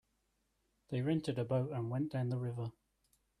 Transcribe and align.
They 0.89 1.01
rented 1.03 1.37
a 1.37 1.45
boat 1.45 1.69
and 1.71 1.91
went 1.91 2.11
down 2.13 2.29
the 2.29 2.39
river. 2.39 2.71